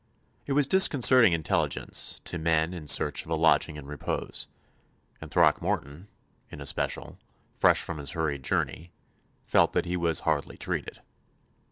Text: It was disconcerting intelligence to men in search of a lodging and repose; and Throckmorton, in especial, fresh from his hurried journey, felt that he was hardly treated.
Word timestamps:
It 0.47 0.53
was 0.53 0.65
disconcerting 0.65 1.31
intelligence 1.31 2.21
to 2.23 2.39
men 2.39 2.73
in 2.73 2.87
search 2.87 3.23
of 3.23 3.29
a 3.29 3.35
lodging 3.35 3.77
and 3.77 3.87
repose; 3.87 4.47
and 5.21 5.29
Throckmorton, 5.29 6.07
in 6.49 6.59
especial, 6.59 7.19
fresh 7.55 7.83
from 7.83 7.99
his 7.99 8.09
hurried 8.17 8.41
journey, 8.41 8.91
felt 9.45 9.73
that 9.73 9.85
he 9.85 9.95
was 9.95 10.21
hardly 10.21 10.57
treated. 10.57 11.01